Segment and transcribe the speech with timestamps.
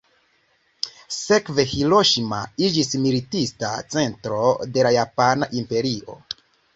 [1.15, 4.39] Sekve Hiroŝimo iĝis militista centro
[4.79, 6.17] de la japana imperio.